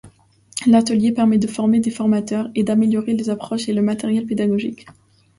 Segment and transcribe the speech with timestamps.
[0.65, 4.87] L'atelier permet de former des formateurs, et d'améliorer les approches et lematériel pédagogique.